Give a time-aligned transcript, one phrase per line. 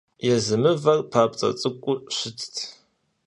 [0.33, 2.53] Езы мывэр папцӀэ цӀыкӀуу щытщ.